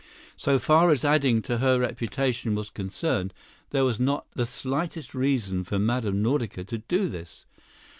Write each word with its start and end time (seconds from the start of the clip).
So 0.35 0.57
far 0.57 0.89
as 0.89 1.05
adding 1.05 1.43
to 1.43 1.59
her 1.59 1.79
reputation 1.79 2.55
was 2.55 2.71
concerned, 2.71 3.35
there 3.69 3.85
was 3.85 3.99
not 3.99 4.25
the 4.33 4.47
slightest 4.47 5.13
reason 5.13 5.63
for 5.63 5.77
Mme. 5.77 6.23
Nordica 6.23 6.63
to 6.65 6.79
do 6.79 7.07
this. 7.07 7.45